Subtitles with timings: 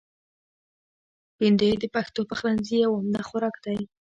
[1.37, 3.77] بېنډۍ د پښتو پخلنځي یو عمده خوراک دی